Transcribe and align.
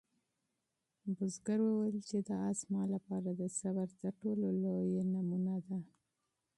بزګر 1.15 1.59
وویل 1.63 1.97
چې 2.09 2.17
دا 2.27 2.37
آس 2.49 2.57
زما 2.65 2.83
لپاره 2.93 3.29
د 3.39 3.41
صبر 3.59 3.87
تر 4.01 4.11
ټولو 4.21 4.45
لویه 4.63 5.03
نمونه 5.13 5.55
ده. 5.67 5.77